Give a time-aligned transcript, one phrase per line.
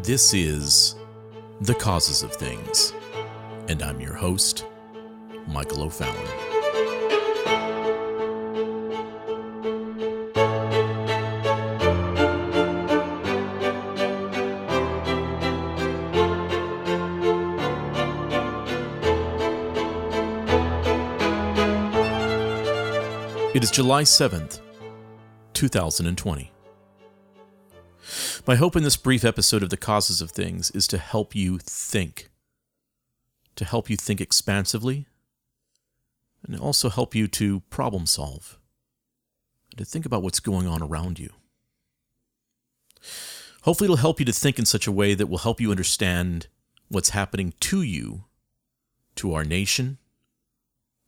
[0.00, 0.96] This is
[1.60, 2.92] The Causes of Things,
[3.68, 4.66] and I'm your host,
[5.46, 6.16] Michael O'Fallon.
[23.54, 24.60] It is July 7th,
[25.52, 26.50] 2020.
[28.44, 31.58] My hope in this brief episode of The Causes of Things is to help you
[31.58, 32.28] think,
[33.54, 35.06] to help you think expansively,
[36.44, 38.58] and also help you to problem solve,
[39.70, 41.30] and to think about what's going on around you.
[43.62, 46.48] Hopefully, it'll help you to think in such a way that will help you understand
[46.88, 48.24] what's happening to you,
[49.14, 49.98] to our nation,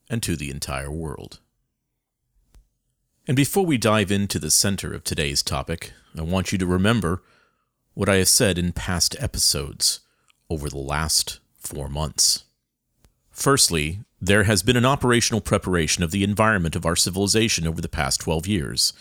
[0.09, 1.41] and to the entire world.
[3.27, 7.23] And before we dive into the center of today's topic, I want you to remember
[7.95, 10.01] what I have said in past episodes
[10.49, 12.45] over the last four months.
[13.31, 17.89] Firstly, there has been an operational preparation of the environment of our civilization over the
[17.89, 18.93] past 12 years,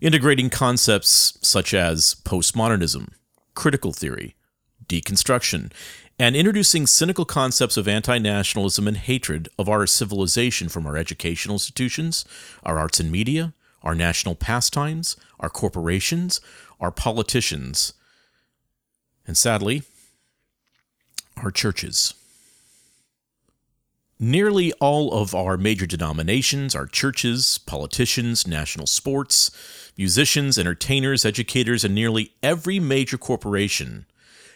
[0.00, 3.10] integrating concepts such as postmodernism,
[3.54, 4.34] critical theory,
[4.88, 5.70] deconstruction,
[6.18, 11.54] and introducing cynical concepts of anti nationalism and hatred of our civilization from our educational
[11.54, 12.24] institutions,
[12.64, 16.40] our arts and media, our national pastimes, our corporations,
[16.80, 17.92] our politicians,
[19.26, 19.82] and sadly,
[21.36, 22.14] our churches.
[24.20, 29.52] Nearly all of our major denominations, our churches, politicians, national sports,
[29.96, 34.06] musicians, entertainers, educators, and nearly every major corporation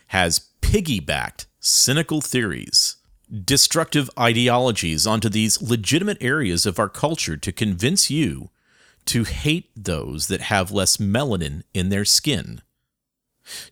[0.09, 2.97] has piggybacked cynical theories,
[3.45, 8.51] destructive ideologies onto these legitimate areas of our culture to convince you
[9.07, 12.63] to hate those that have less melanin in their skin,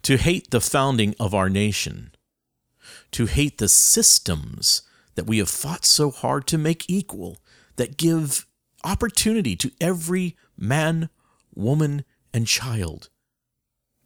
[0.02, 2.12] to hate the founding of our nation,
[3.12, 4.82] to hate the systems
[5.14, 7.38] that we have fought so hard to make equal,
[7.76, 8.46] that give
[8.84, 11.08] opportunity to every man,
[11.54, 13.08] woman, and child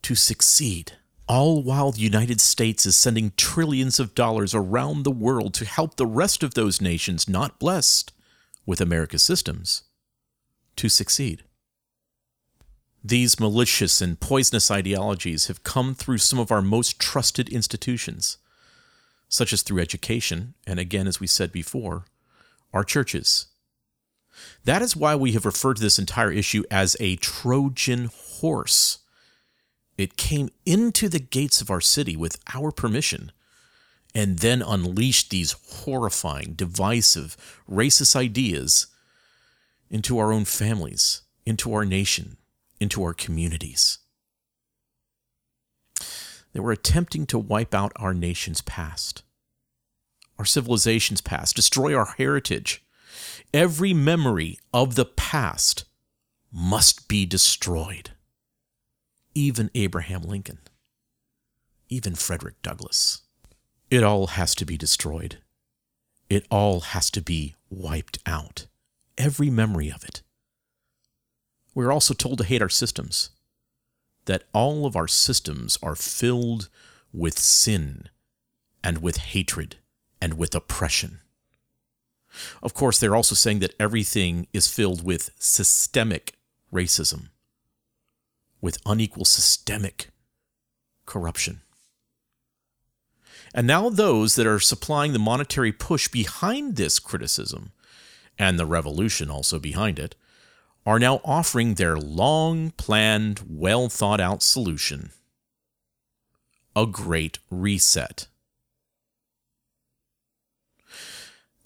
[0.03, 0.93] to succeed.
[1.27, 5.97] All while the United States is sending trillions of dollars around the world to help
[5.97, 8.13] the rest of those nations not blessed
[8.67, 9.84] with America's systems
[10.77, 11.45] to succeed.
[13.03, 18.39] These malicious and poisonous ideologies have come through some of our most trusted institutions,
[19.29, 22.07] such as through education, and again, as we said before,
[22.73, 23.47] our churches.
[24.65, 28.11] That is why we have referred to this entire issue as a Trojan
[28.41, 28.99] horse.
[29.99, 33.33] It came into the gates of our city with our permission
[34.15, 37.37] and then unleashed these horrifying, divisive,
[37.71, 38.87] racist ideas
[39.91, 42.37] into our own families, into our nation,
[42.81, 43.99] into our communities.
[46.53, 49.23] They were attempting to wipe out our nation's past,
[50.39, 52.85] our civilization's past, destroy our heritage.
[53.53, 55.85] Every memory of the past
[56.53, 58.11] must be destroyed.
[59.35, 60.59] Even Abraham Lincoln,
[61.89, 63.23] even Frederick Douglass.
[63.91, 65.39] It all has to be destroyed.
[66.31, 68.67] It all has to be wiped out
[69.19, 70.23] every memory of it.
[71.75, 73.31] We're also told to hate our systems,
[74.27, 76.69] that all of our systems are filled
[77.13, 78.09] with sin
[78.83, 79.77] and with hatred
[80.21, 81.21] and with oppression.
[82.63, 86.35] Of course, they're also saying that everything is filled with systemic
[86.73, 87.29] racism,
[88.61, 90.11] with unequal systemic
[91.07, 91.61] corruption.
[93.55, 97.71] And now, those that are supplying the monetary push behind this criticism
[98.39, 100.15] and the revolution also behind it,
[100.87, 105.11] are now offering their long planned, well thought out solution
[106.77, 108.27] a great reset.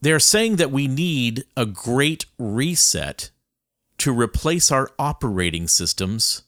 [0.00, 3.30] They're saying that we need a great reset
[3.98, 6.42] to replace our operating systems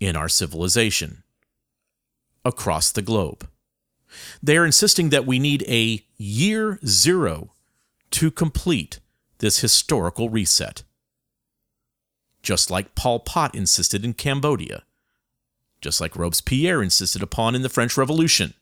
[0.00, 1.22] in our civilization
[2.44, 3.48] across the globe.
[4.42, 7.52] They are insisting that we need a year zero
[8.12, 9.00] to complete
[9.38, 10.82] this historical reset.
[12.42, 14.84] Just like Pol Pot insisted in Cambodia,
[15.80, 18.54] just like Robespierre insisted upon in the French Revolution.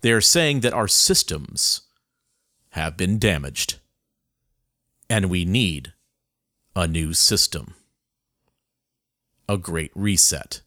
[0.00, 1.82] They are saying that our systems
[2.70, 3.76] have been damaged,
[5.08, 5.92] and we need
[6.74, 7.74] a new system.
[9.48, 10.60] A great reset.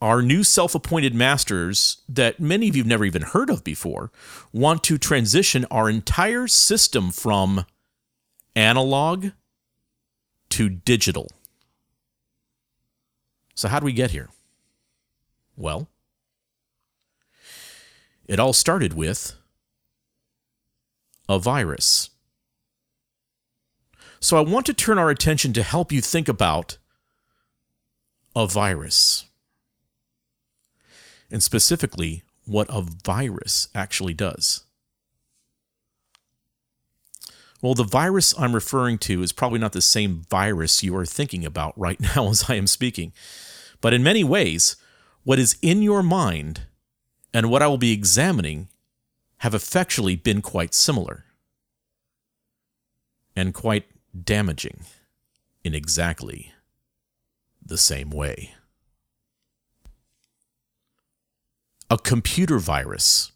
[0.00, 4.10] Our new self appointed masters, that many of you have never even heard of before,
[4.52, 7.64] want to transition our entire system from
[8.54, 9.28] analog
[10.50, 11.30] to digital.
[13.54, 14.28] So, how do we get here?
[15.56, 15.88] Well,
[18.28, 19.34] It all started with
[21.28, 22.10] a virus.
[24.20, 26.78] So I want to turn our attention to help you think about
[28.34, 29.25] a virus.
[31.30, 34.64] And specifically, what a virus actually does.
[37.62, 41.44] Well, the virus I'm referring to is probably not the same virus you are thinking
[41.44, 43.12] about right now as I am speaking.
[43.80, 44.76] But in many ways,
[45.24, 46.62] what is in your mind
[47.34, 48.68] and what I will be examining
[49.38, 51.24] have effectually been quite similar
[53.34, 53.84] and quite
[54.24, 54.84] damaging
[55.62, 56.52] in exactly
[57.64, 58.54] the same way.
[61.88, 63.30] A computer virus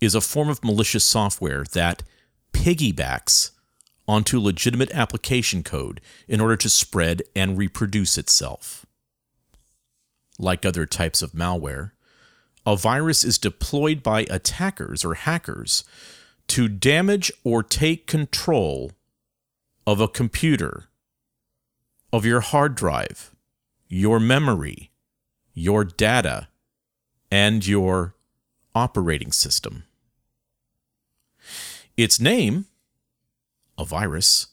[0.00, 2.02] is a form of malicious software that
[2.52, 3.52] piggybacks
[4.08, 8.84] onto legitimate application code in order to spread and reproduce itself.
[10.36, 11.92] Like other types of malware,
[12.66, 15.84] a virus is deployed by attackers or hackers
[16.48, 18.90] to damage or take control
[19.86, 20.88] of a computer,
[22.12, 23.30] of your hard drive,
[23.86, 24.90] your memory,
[25.54, 26.48] your data,
[27.30, 28.14] and your
[28.74, 29.84] operating system.
[31.96, 32.66] Its name,
[33.78, 34.48] a virus,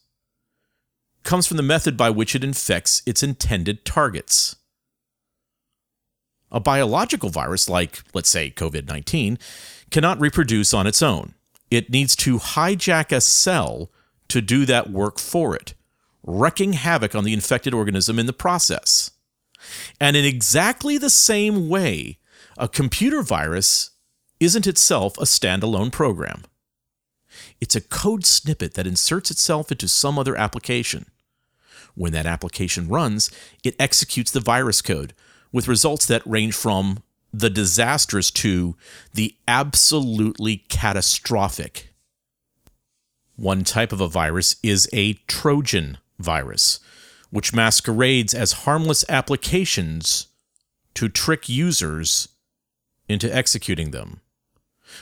[1.23, 4.55] comes from the method by which it infects its intended targets.
[6.51, 9.39] A biological virus, like, let's say, COVID 19,
[9.89, 11.33] cannot reproduce on its own.
[11.71, 13.89] It needs to hijack a cell
[14.27, 15.73] to do that work for it,
[16.23, 19.11] wrecking havoc on the infected organism in the process.
[19.99, 22.19] And in exactly the same way,
[22.63, 23.89] a computer virus
[24.39, 26.43] isn't itself a standalone program.
[27.59, 31.07] It's a code snippet that inserts itself into some other application.
[31.93, 33.29] When that application runs,
[33.65, 35.13] it executes the virus code
[35.51, 38.77] with results that range from the disastrous to
[39.13, 41.93] the absolutely catastrophic.
[43.35, 46.79] One type of a virus is a Trojan virus,
[47.29, 50.27] which masquerades as harmless applications
[50.93, 52.29] to trick users
[53.07, 54.21] into executing them.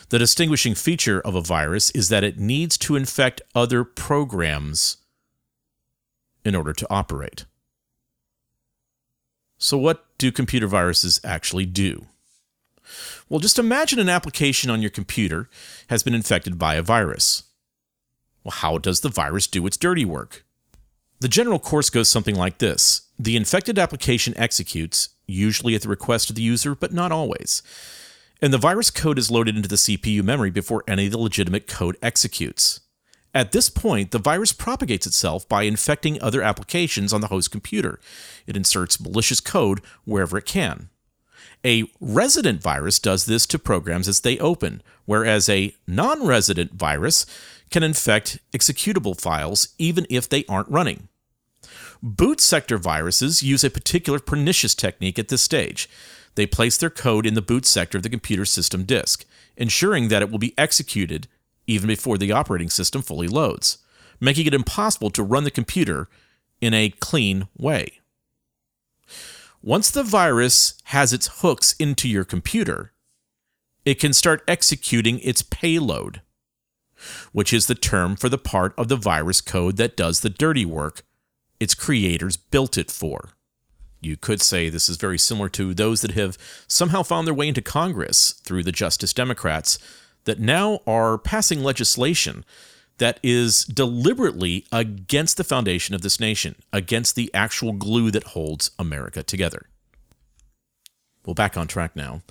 [0.10, 4.98] The distinguishing feature of a virus is that it needs to infect other programs
[6.44, 7.46] in order to operate.
[9.58, 12.08] So, what do computer viruses actually do?
[13.30, 15.50] Well, just imagine an application on your computer
[15.88, 17.44] has been infected by a virus.
[18.44, 20.46] Well, how does the virus do its dirty work?
[21.20, 26.32] The general course goes something like this The infected application executes, usually at the request
[26.32, 27.62] of the user, but not always.
[28.42, 31.68] And the virus code is loaded into the CPU memory before any of the legitimate
[31.68, 32.80] code executes.
[33.32, 38.00] At this point, the virus propagates itself by infecting other applications on the host computer.
[38.48, 40.90] It inserts malicious code wherever it can.
[41.64, 47.28] A resident virus does this to programs as they open, whereas a non resident virus
[47.70, 51.08] can infect executable files even if they aren't running.
[52.04, 55.88] Boot sector viruses use a particular pernicious technique at this stage.
[56.34, 59.24] They place their code in the boot sector of the computer system disk,
[59.56, 61.28] ensuring that it will be executed
[61.68, 63.78] even before the operating system fully loads,
[64.20, 66.10] making it impossible to run the computer
[66.60, 68.00] in a clean way.
[69.62, 72.94] Once the virus has its hooks into your computer,
[73.86, 76.22] it can start executing its payload,
[77.32, 80.66] which is the term for the part of the virus code that does the dirty
[80.66, 81.04] work
[81.62, 83.30] its creators built it for.
[84.02, 86.38] You could say this is very similar to those that have
[86.68, 89.78] somehow found their way into Congress through the Justice Democrats
[90.26, 92.44] that now are passing legislation
[92.98, 98.72] that is deliberately against the foundation of this nation, against the actual glue that holds
[98.80, 99.68] America together.
[101.26, 102.22] Well, back on track now.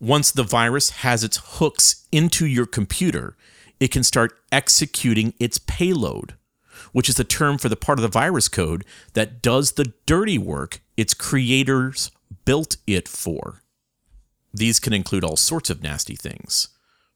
[0.00, 3.36] Once the virus has its hooks into your computer,
[3.80, 6.34] it can start executing its payload,
[6.92, 10.38] which is the term for the part of the virus code that does the dirty
[10.38, 12.10] work its creators
[12.44, 13.62] built it for.
[14.52, 16.68] These can include all sorts of nasty things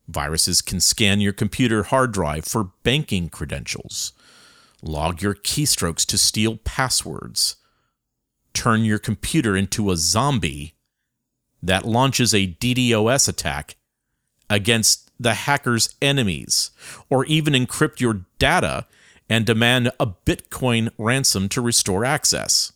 [0.09, 4.13] Viruses can scan your computer hard drive for banking credentials,
[4.83, 7.57] log your keystrokes to steal passwords,
[8.53, 10.75] turn your computer into a zombie
[11.63, 13.77] that launches a DDoS attack
[14.51, 16.73] against the hacker's enemies,
[17.09, 18.87] or even encrypt your data
[19.33, 22.75] and demand a Bitcoin ransom to restore access.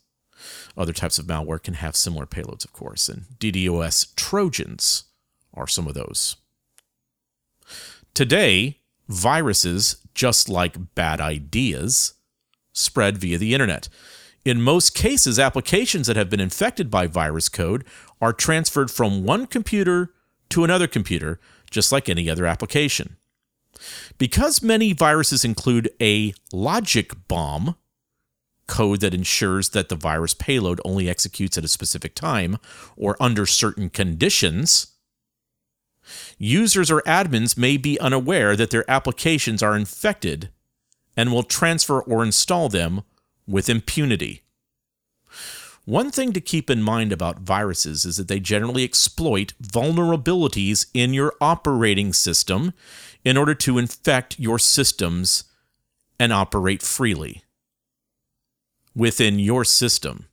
[0.75, 5.05] Other types of malware can have similar payloads, of course, and DDoS Trojans
[5.53, 6.37] are some of those.
[8.15, 12.15] Today, viruses, just like bad ideas,
[12.73, 13.91] spread via the internet.
[14.43, 17.85] In most cases, applications that have been infected by virus code
[18.19, 20.15] are transferred from one computer
[20.49, 21.39] to another computer
[21.71, 23.19] just like any other application.
[24.19, 27.77] Because many viruses include a logic bomb,
[28.67, 32.59] code that ensures that the virus payload only executes at a specific time
[32.97, 34.89] or under certain conditions,
[36.39, 40.51] users or admins may be unaware that their applications are infected
[41.17, 43.03] and will transfer or install them
[43.47, 44.43] with impunity.
[45.85, 51.15] One thing to keep in mind about viruses is that they generally exploit vulnerabilities in
[51.15, 52.73] your operating system
[53.27, 55.43] in order to infect your systems
[56.17, 57.43] and operate freely
[58.95, 60.27] within your system.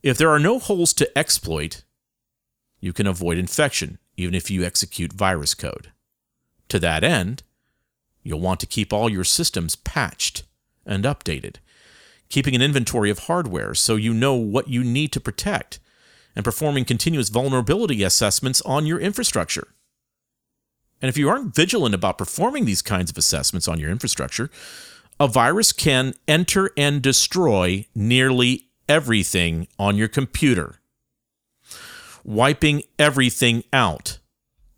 [0.00, 1.82] If there are no holes to exploit,
[2.78, 5.90] you can avoid infection even if you execute virus code.
[6.68, 7.42] To that end,
[8.22, 10.44] you'll want to keep all your systems patched
[10.86, 11.56] and updated,
[12.28, 15.80] keeping an inventory of hardware so you know what you need to protect,
[16.36, 19.66] and performing continuous vulnerability assessments on your infrastructure.
[21.02, 24.50] And if you aren't vigilant about performing these kinds of assessments on your infrastructure,
[25.18, 30.76] a virus can enter and destroy nearly everything on your computer,
[32.24, 34.18] wiping everything out,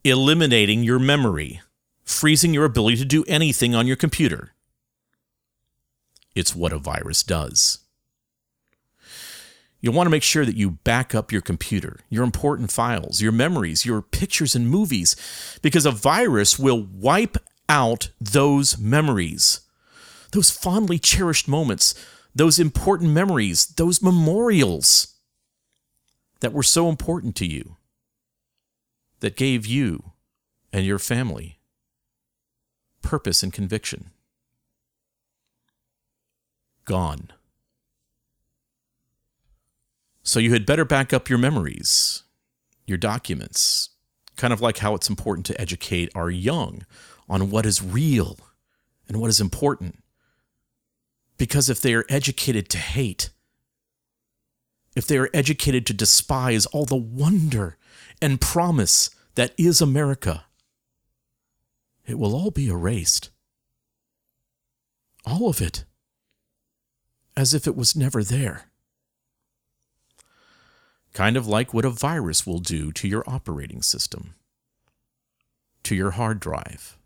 [0.02, 1.61] eliminating your memory,
[2.04, 4.52] freezing your ability to do anything on your computer.
[6.35, 7.84] It's what a virus does.
[9.85, 13.33] You'll want to make sure that you back up your computer, your important files, your
[13.33, 15.14] memories, your pictures and movies,
[15.61, 17.37] because a virus will wipe
[17.69, 19.61] out those memories
[20.35, 21.95] those fondly cherished moments,
[22.35, 25.14] those important memories, those memorials
[26.41, 27.76] that were so important to you,
[29.21, 30.12] that gave you
[30.73, 31.61] and your family
[33.00, 34.11] purpose and conviction.
[36.85, 37.31] Gone.
[40.25, 42.23] So you had better back up your memories,
[42.87, 43.90] your documents,
[44.37, 46.87] kind of like how it's important to educate our young
[47.28, 48.38] on what is real
[49.07, 50.02] and what is important.
[51.37, 53.31] Because if they are educated to hate,
[54.97, 57.76] if they are educated to despise all the wonder
[58.23, 60.47] and promise that is America,
[62.07, 63.28] it will all be erased.
[65.26, 65.85] All of it.
[67.37, 68.71] As if it was never there.
[71.14, 74.35] Kind of like what a virus will do to your operating system,
[75.85, 76.99] to your hard drive,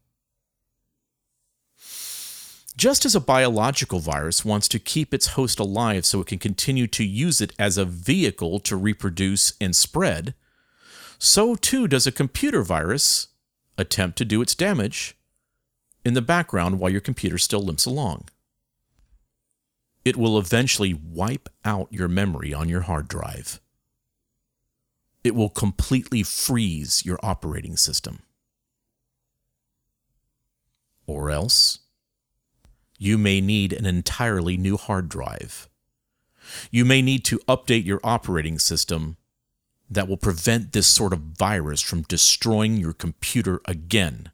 [2.74, 6.86] just as a biological virus wants to keep its host alive so it can continue
[6.86, 10.34] to use it as a vehicle to reproduce and spread,
[11.18, 13.26] so too does a computer virus
[13.76, 15.16] attempt to do its damage
[16.04, 18.28] in the background while your computer still limps along.
[20.04, 23.60] It will eventually wipe out your memory on your hard drive.
[25.24, 28.20] It will completely freeze your operating system.
[31.06, 31.80] Or else,
[32.98, 35.68] you may need an entirely new hard drive.
[36.70, 39.16] You may need to update your operating system
[39.90, 44.30] that will prevent this sort of virus from destroying your computer again.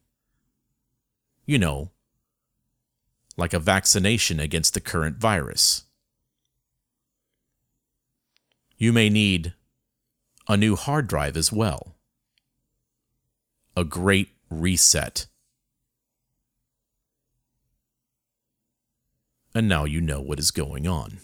[1.46, 1.90] You know,
[3.36, 5.84] like a vaccination against the current virus.
[8.76, 9.54] You may need
[10.48, 11.96] a new hard drive as well.
[13.76, 15.26] A great reset.
[19.54, 21.18] and now you know what is going on.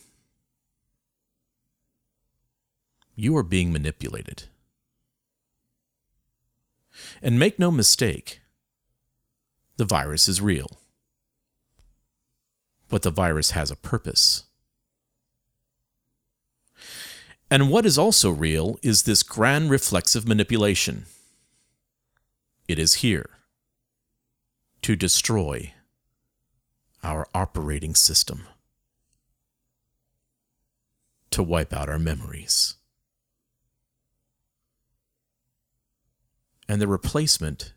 [3.17, 4.45] You are being manipulated.
[7.21, 8.41] And make no mistake,
[9.77, 10.79] the virus is real.
[12.89, 14.45] But the virus has a purpose.
[17.51, 21.07] And what is also real is this grand reflexive manipulation.
[22.69, 23.29] It is here
[24.83, 25.75] to destroy
[27.03, 28.47] our operating system
[31.33, 32.77] to wipe out our memories.
[36.69, 37.73] And the replacement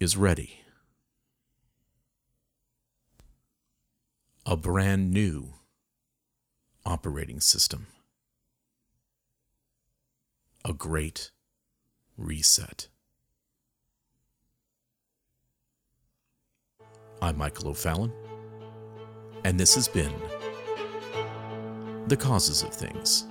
[0.00, 0.60] is ready.
[4.46, 5.54] A brand new
[6.86, 7.88] operating system.
[10.68, 11.30] A great
[12.18, 12.88] reset.
[17.22, 18.12] I'm Michael O'Fallon
[19.44, 20.12] and this has been
[22.08, 23.24] The Causes of Things.